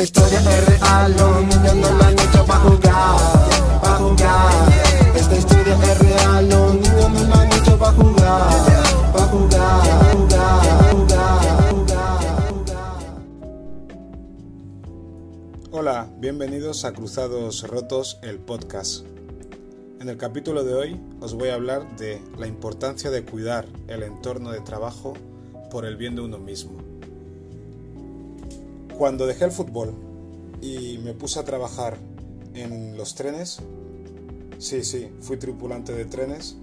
[0.00, 3.20] Esta historia es real, los niños no la han hecho pa' jugar,
[3.82, 4.52] pa' jugar.
[5.14, 8.50] Esta historia es real, los niños no la han hecho pa' jugar,
[9.12, 12.18] pa' jugar, jugar, jugar, jugar,
[12.48, 12.80] jugar.
[15.70, 19.04] Hola, bienvenidos a Cruzados Rotos, el podcast.
[20.00, 24.02] En el capítulo de hoy os voy a hablar de la importancia de cuidar el
[24.02, 25.12] entorno de trabajo
[25.70, 26.89] por el bien de uno mismo.
[29.00, 29.94] Cuando dejé el fútbol
[30.60, 31.96] y me puse a trabajar
[32.52, 33.60] en los trenes,
[34.58, 36.58] sí, sí, fui tripulante de trenes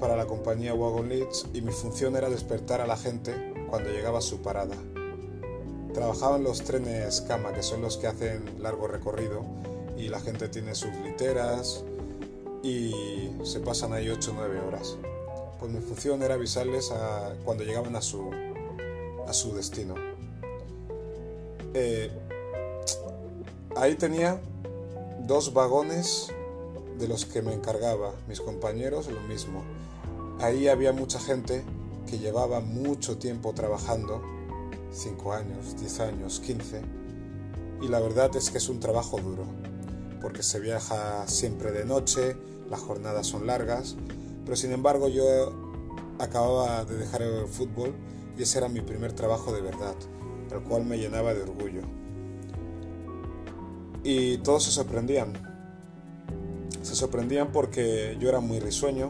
[0.00, 4.18] para la compañía Wagon Leeds y mi función era despertar a la gente cuando llegaba
[4.18, 4.74] a su parada.
[5.94, 9.44] Trabajaba en los trenes cama, que son los que hacen largo recorrido
[9.96, 11.84] y la gente tiene sus literas
[12.64, 14.96] y se pasan ahí 8 o 9 horas.
[15.60, 18.28] Pues mi función era avisarles a, cuando llegaban a su,
[19.28, 19.94] a su destino.
[21.72, 22.10] Eh,
[23.76, 24.40] ahí tenía
[25.26, 26.28] dos vagones
[26.98, 29.62] de los que me encargaba, mis compañeros lo mismo.
[30.40, 31.64] Ahí había mucha gente
[32.08, 34.20] que llevaba mucho tiempo trabajando,
[34.90, 36.82] 5 años, 10 años, 15,
[37.82, 39.44] y la verdad es que es un trabajo duro,
[40.20, 42.36] porque se viaja siempre de noche,
[42.68, 43.96] las jornadas son largas,
[44.44, 45.24] pero sin embargo yo
[46.18, 47.94] acababa de dejar el fútbol
[48.36, 49.94] y ese era mi primer trabajo de verdad
[50.52, 51.82] el cual me llenaba de orgullo.
[54.02, 55.32] Y todos se sorprendían.
[56.82, 59.08] Se sorprendían porque yo era muy risueño,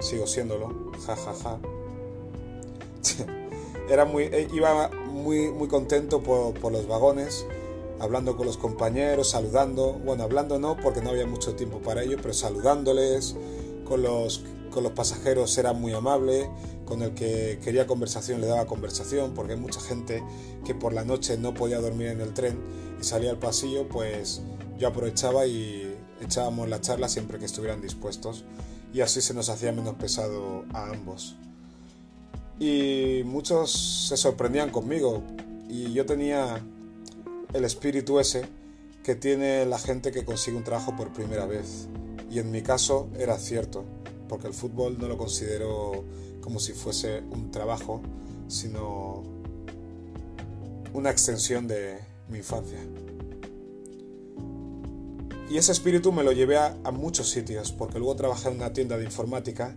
[0.00, 1.58] sigo siéndolo, ja ja ja.
[3.88, 7.46] Era muy, eh, iba muy, muy contento por, por los vagones,
[8.00, 12.16] hablando con los compañeros, saludando, bueno, hablando no porque no había mucho tiempo para ello,
[12.20, 13.36] pero saludándoles,
[13.86, 16.50] con los, con los pasajeros era muy amable,
[16.86, 20.24] con el que quería conversación le daba conversación, porque hay mucha gente
[20.64, 22.58] que por la noche no podía dormir en el tren
[22.98, 24.40] y salía al pasillo, pues
[24.78, 28.44] yo aprovechaba y echábamos la charla siempre que estuvieran dispuestos
[28.94, 31.36] y así se nos hacía menos pesado a ambos.
[32.58, 35.22] Y muchos se sorprendían conmigo
[35.68, 36.64] y yo tenía
[37.52, 38.48] el espíritu ese
[39.02, 41.88] que tiene la gente que consigue un trabajo por primera vez.
[42.30, 43.84] Y en mi caso era cierto,
[44.28, 46.04] porque el fútbol no lo considero
[46.46, 48.00] como si fuese un trabajo,
[48.46, 49.24] sino
[50.94, 51.98] una extensión de
[52.28, 52.78] mi infancia.
[55.50, 58.96] Y ese espíritu me lo llevé a, muchos sitios, porque luego trabajé en una tienda
[58.96, 59.74] de informática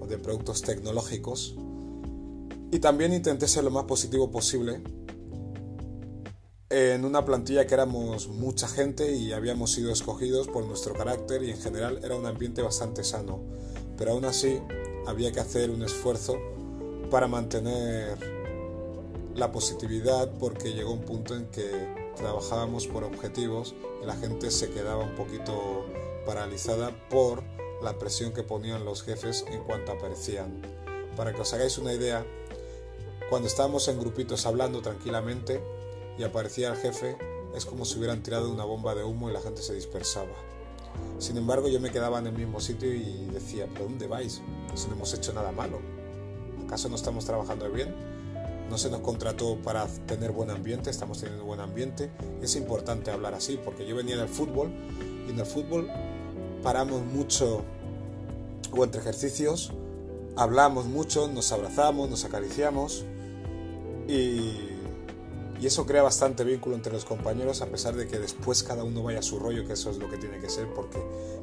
[0.00, 1.54] o de productos tecnológicos
[2.72, 4.80] y también intenté ser lo más positivo posible
[6.70, 11.50] en una plantilla que éramos mucha gente y habíamos sido escogidos por nuestro carácter y
[11.50, 13.42] en general era un ambiente bastante sano,
[13.98, 14.62] pero aún así
[15.06, 16.38] había que hacer un esfuerzo
[17.10, 18.18] para mantener
[19.34, 21.70] la positividad porque llegó un punto en que
[22.16, 25.86] trabajábamos por objetivos y la gente se quedaba un poquito
[26.24, 27.42] paralizada por
[27.82, 30.62] la presión que ponían los jefes en cuanto aparecían.
[31.16, 32.26] Para que os hagáis una idea,
[33.30, 35.62] cuando estábamos en grupitos hablando tranquilamente
[36.18, 37.16] y aparecía el jefe,
[37.54, 40.34] es como si hubieran tirado una bomba de humo y la gente se dispersaba.
[41.18, 44.40] Sin embargo, yo me quedaba en el mismo sitio y decía, ¿pero dónde vais?
[44.76, 45.80] Si no hemos hecho nada malo.
[46.66, 47.94] ¿Acaso no estamos trabajando bien?
[48.70, 52.10] No se nos contrató para tener buen ambiente, estamos teniendo buen ambiente.
[52.42, 54.70] Es importante hablar así, porque yo venía del fútbol
[55.26, 55.88] y en el fútbol
[56.62, 57.64] paramos mucho
[58.76, 59.72] o entre ejercicios,
[60.36, 63.04] hablamos mucho, nos abrazamos, nos acariciamos
[64.08, 64.76] y
[65.60, 69.02] y eso crea bastante vínculo entre los compañeros a pesar de que después cada uno
[69.02, 70.98] vaya a su rollo, que eso es lo que tiene que ser porque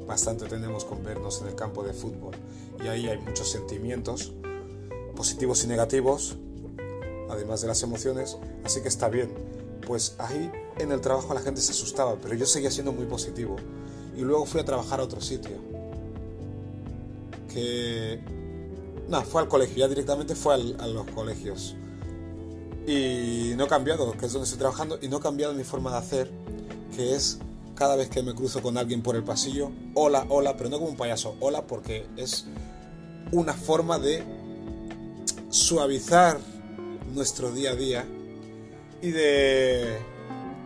[0.08, 2.36] bastante tenemos con vernos en el campo de fútbol.
[2.84, 4.34] Y ahí hay muchos sentimientos,
[5.16, 6.38] positivos y negativos,
[7.30, 9.34] además de las emociones, así que está bien.
[9.86, 13.56] Pues ahí en el trabajo la gente se asustaba, pero yo seguía siendo muy positivo.
[14.16, 15.58] Y luego fui a trabajar a otro sitio.
[17.52, 18.20] Que...
[19.08, 21.76] No, fue al colegio, ya directamente fue al, a los colegios
[22.86, 25.92] y no he cambiado, que es donde estoy trabajando, y no he cambiado mi forma
[25.92, 26.32] de hacer,
[26.96, 27.40] que es
[27.76, 30.92] cada vez que me cruzo con alguien por el pasillo, hola, hola, pero no como
[30.92, 32.46] un payaso, hola, porque es
[33.32, 34.24] una forma de
[35.50, 36.40] suavizar
[37.14, 38.06] nuestro día a día
[39.02, 39.98] y de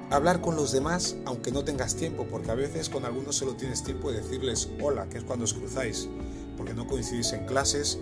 [0.10, 3.84] hablar con los demás aunque no tengas tiempo, porque a veces con algunos solo tienes
[3.84, 6.08] tiempo de decirles hola, que es cuando os cruzáis,
[6.56, 8.00] porque no coincidís en clases,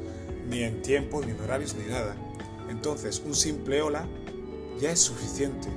[0.50, 2.16] ni en tiempo, ni en horarios, ni nada.
[2.69, 4.07] Entonces, un simple hola
[4.80, 5.68] ya es suficiente,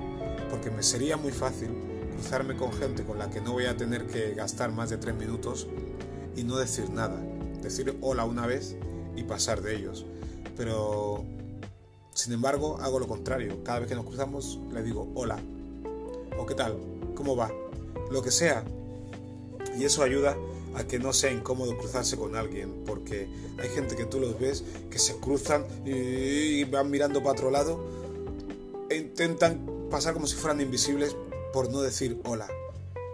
[0.51, 1.71] porque me sería muy fácil
[2.19, 5.15] cruzarme con gente con la que no voy a tener que gastar más de tres
[5.15, 5.69] minutos
[6.37, 7.17] y no decir nada.
[7.63, 8.75] Decir hola una vez
[9.15, 10.05] y pasar de ellos.
[10.57, 11.25] Pero,
[12.13, 13.63] sin embargo, hago lo contrario.
[13.63, 15.39] Cada vez que nos cruzamos, le digo hola.
[16.37, 16.77] o qué tal,
[17.15, 17.53] cómo va,
[18.11, 18.65] lo que sea.
[19.79, 20.37] Y eso ayuda
[20.75, 23.29] a que no sea incómodo cruzarse con alguien, porque
[23.63, 27.81] hay gente que tú los ves que se cruzan y van mirando para otro lado
[28.91, 31.17] e intentan pasar como si fueran invisibles
[31.53, 32.49] por no decir hola.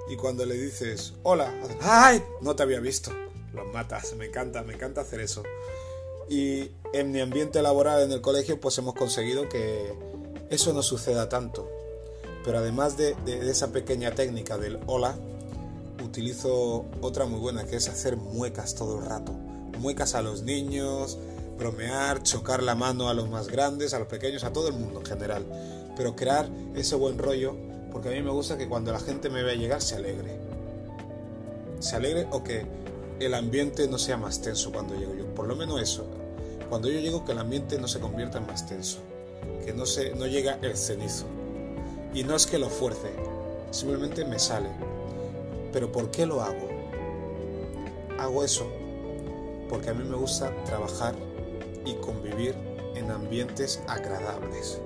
[0.09, 2.23] Y cuando le dices hola, ¡ay!
[2.41, 3.11] No te había visto.
[3.53, 5.43] Los matas, me encanta, me encanta hacer eso.
[6.29, 9.95] Y en mi ambiente laboral en el colegio pues hemos conseguido que
[10.51, 11.69] eso no suceda tanto.
[12.45, 15.17] Pero además de, de esa pequeña técnica del hola,
[16.05, 19.33] utilizo otra muy buena que es hacer muecas todo el rato.
[19.33, 21.19] Muecas a los niños,
[21.59, 25.01] bromear, chocar la mano a los más grandes, a los pequeños, a todo el mundo
[25.01, 25.47] en general.
[25.97, 27.57] Pero crear ese buen rollo,
[27.95, 30.37] porque a mí me gusta que cuando la gente me vea llegar se alegre.
[31.79, 32.67] Se alegre o que
[33.21, 35.25] el ambiente no sea más tenso cuando llego yo.
[35.33, 36.05] Por lo menos eso.
[36.69, 38.99] Cuando yo llego que el ambiente no se convierta en más tenso.
[39.65, 41.27] Que no, se, no llega el cenizo.
[42.13, 43.13] Y no es que lo fuerce,
[43.71, 44.71] simplemente me sale.
[45.73, 46.69] Pero ¿por qué lo hago?
[48.19, 48.67] Hago eso
[49.69, 51.15] porque a mí me gusta trabajar
[51.85, 52.57] y convivir
[52.97, 54.81] en ambientes agradables.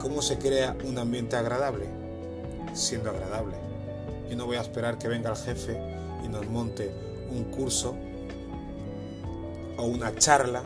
[0.00, 1.86] ¿Y cómo se crea un ambiente agradable?
[2.72, 3.54] Siendo agradable.
[4.30, 5.78] Yo no voy a esperar que venga el jefe
[6.24, 6.90] y nos monte
[7.30, 7.94] un curso
[9.76, 10.62] o una charla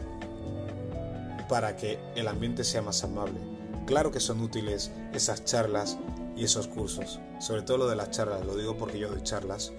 [1.48, 3.40] para que el ambiente sea más amable.
[3.86, 5.98] Claro que son útiles esas charlas
[6.36, 9.72] y esos cursos, sobre todo lo de las charlas, lo digo porque yo doy charlas,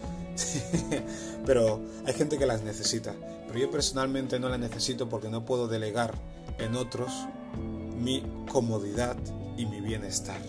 [1.46, 3.14] pero hay gente que las necesita,
[3.48, 6.14] pero yo personalmente no las necesito porque no puedo delegar
[6.60, 7.12] en otros
[7.98, 9.16] mi comodidad
[9.58, 10.42] y mi bienestar.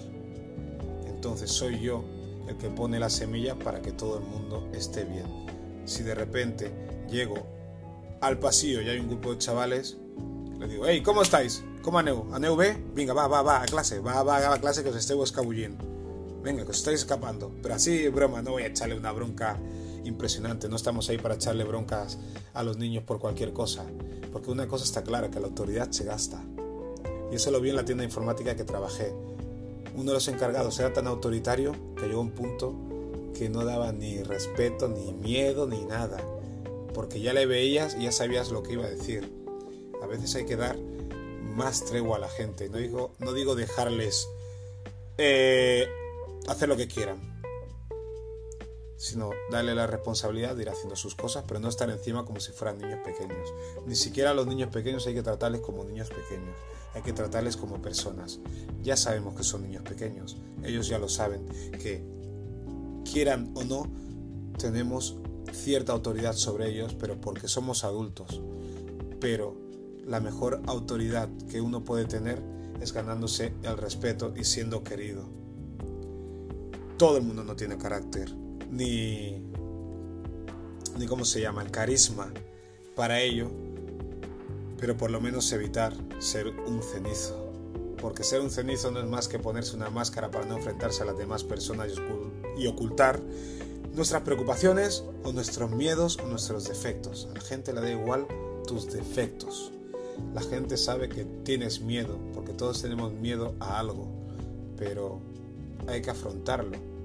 [1.07, 2.05] Entonces soy yo
[2.49, 5.47] el que pone la semilla para que todo el mundo esté bien.
[5.85, 6.73] Si de repente
[7.11, 7.37] llego
[8.21, 9.97] al pasillo y hay un grupo de chavales,
[10.59, 11.63] le digo, hey, ¿cómo estáis?
[11.83, 12.27] ¿Cómo aneu?
[12.33, 12.77] ¿Aneu ve?
[12.95, 15.85] Venga, va, va, va, a clase, va, va, a clase que os estoy escabullendo.
[16.43, 17.53] Venga, que os estáis escapando.
[17.63, 19.59] Pero así, broma, no voy a echarle una bronca
[20.05, 20.69] impresionante.
[20.69, 22.19] No estamos ahí para echarle broncas
[22.55, 23.85] a los niños por cualquier cosa.
[24.33, 26.43] Porque una cosa está clara, que la autoridad se gasta.
[27.31, 29.13] Y eso lo vi en la tienda informática que trabajé.
[29.95, 32.75] Uno de los encargados era tan autoritario que llegó a un punto
[33.37, 36.19] que no daba ni respeto, ni miedo, ni nada.
[36.95, 39.31] Porque ya le veías y ya sabías lo que iba a decir.
[40.03, 40.77] A veces hay que dar
[41.57, 42.69] más tregua a la gente.
[42.69, 44.29] No digo, no digo dejarles
[45.19, 45.87] eh,
[46.47, 47.36] hacer lo que quieran,
[48.97, 52.53] sino darle la responsabilidad de ir haciendo sus cosas, pero no estar encima como si
[52.53, 53.53] fueran niños pequeños.
[53.87, 56.57] Ni siquiera a los niños pequeños hay que tratarles como niños pequeños,
[56.95, 58.41] hay que tratarles como personas.
[58.83, 62.05] Ya sabemos que son niños pequeños, ellos ya lo saben, que
[63.11, 63.87] quieran o no,
[64.59, 65.17] tenemos
[65.53, 68.41] cierta autoridad sobre ellos, pero porque somos adultos.
[69.21, 69.57] Pero
[70.07, 72.43] la mejor autoridad que uno puede tener
[72.81, 75.25] es ganándose el respeto y siendo querido.
[76.97, 78.35] Todo el mundo no tiene carácter,
[78.71, 79.43] ni,
[80.99, 82.33] ni cómo se llama, el carisma
[82.95, 83.51] para ello,
[84.79, 87.45] pero por lo menos evitar ser un cenizo.
[88.01, 91.07] Porque ser un cenizo no es más que ponerse una máscara para no enfrentarse a
[91.07, 91.93] las demás personas
[92.59, 93.21] y ocultar
[93.95, 97.27] nuestras preocupaciones o nuestros miedos o nuestros defectos.
[97.31, 98.27] A la gente le da igual
[98.67, 99.73] tus defectos.
[100.35, 104.07] La gente sabe que tienes miedo, porque todos tenemos miedo a algo,
[104.77, 105.21] pero
[105.89, 106.96] hay que afrontarlo.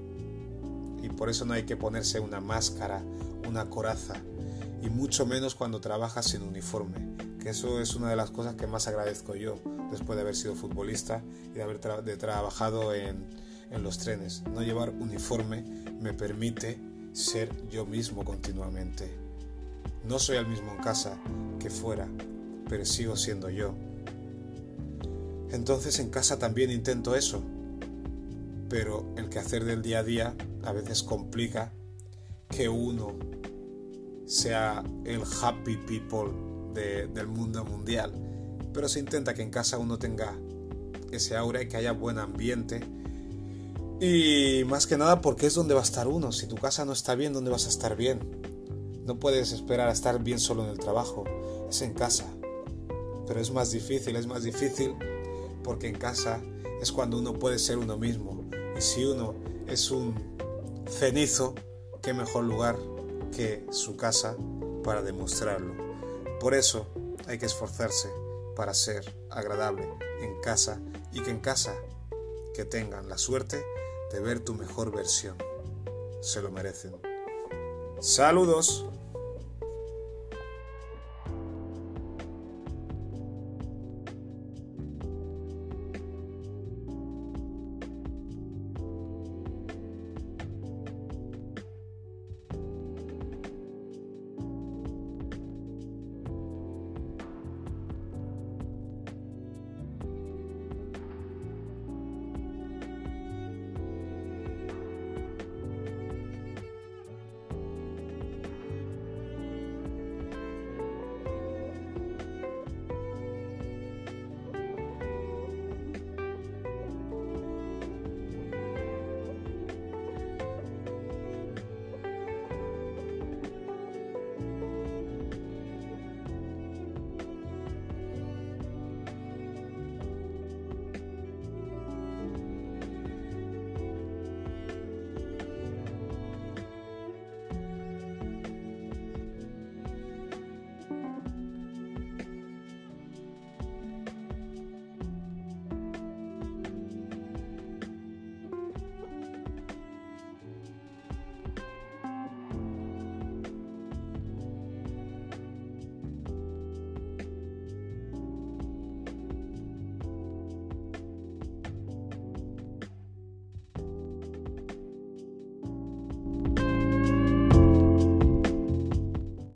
[1.02, 3.02] Y por eso no hay que ponerse una máscara,
[3.48, 4.14] una coraza,
[4.82, 8.66] y mucho menos cuando trabajas sin uniforme, que eso es una de las cosas que
[8.66, 13.26] más agradezco yo, después de haber sido futbolista y de haber de trabajado en,
[13.70, 14.42] en los trenes.
[14.52, 15.62] No llevar uniforme
[16.00, 16.78] me permite
[17.12, 19.10] ser yo mismo continuamente.
[20.04, 21.18] No soy el mismo en casa
[21.60, 22.08] que fuera,
[22.68, 23.74] pero sigo siendo yo.
[25.50, 27.42] Entonces en casa también intento eso,
[28.72, 31.74] pero el quehacer del día a día a veces complica
[32.48, 33.18] que uno
[34.24, 36.32] sea el happy people
[36.72, 38.14] del mundo mundial,
[38.72, 40.34] pero se intenta que en casa uno tenga
[41.10, 42.80] ese aura y que haya buen ambiente.
[44.00, 46.32] Y más que nada porque es donde va a estar uno.
[46.32, 48.20] Si tu casa no está bien, ¿dónde vas a estar bien?
[49.04, 51.24] No puedes esperar a estar bien solo en el trabajo,
[51.68, 52.24] es en casa
[53.26, 54.94] pero es más difícil, es más difícil
[55.62, 56.40] porque en casa
[56.80, 58.41] es cuando uno puede ser uno mismo.
[58.76, 59.34] Y si uno
[59.66, 60.14] es un
[60.88, 61.54] cenizo,
[62.02, 62.76] qué mejor lugar
[63.34, 64.36] que su casa
[64.82, 65.74] para demostrarlo.
[66.40, 66.86] Por eso
[67.26, 68.10] hay que esforzarse
[68.56, 69.88] para ser agradable
[70.20, 70.80] en casa
[71.12, 71.74] y que en casa
[72.54, 73.64] que tengan la suerte
[74.12, 75.36] de ver tu mejor versión.
[76.20, 76.94] Se lo merecen.
[78.00, 78.84] Saludos.